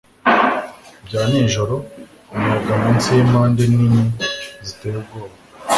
Bya 1.05 1.21
nijoroumuyaga 1.29 2.73
munsi 2.81 3.07
yimpande 3.17 3.63
nini 3.71 4.03
ziteye 4.67 4.95
ubwoba 5.01 5.35